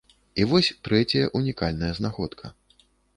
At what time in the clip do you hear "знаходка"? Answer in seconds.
1.99-2.45